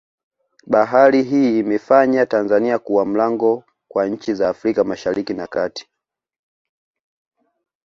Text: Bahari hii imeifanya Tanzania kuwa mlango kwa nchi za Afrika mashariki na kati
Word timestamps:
Bahari 0.67 1.23
hii 1.23 1.59
imeifanya 1.59 2.25
Tanzania 2.25 2.79
kuwa 2.79 3.05
mlango 3.05 3.63
kwa 3.87 4.07
nchi 4.07 4.33
za 4.33 4.49
Afrika 4.49 4.83
mashariki 4.83 5.33
na 5.33 5.47
kati 5.47 5.87